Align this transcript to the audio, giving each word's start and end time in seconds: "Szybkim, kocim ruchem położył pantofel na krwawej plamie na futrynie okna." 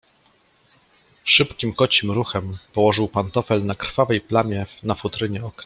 "Szybkim, 1.25 1.73
kocim 1.73 2.11
ruchem 2.11 2.51
położył 2.73 3.07
pantofel 3.07 3.65
na 3.65 3.75
krwawej 3.75 4.21
plamie 4.21 4.65
na 4.83 4.95
futrynie 4.95 5.43
okna." 5.43 5.59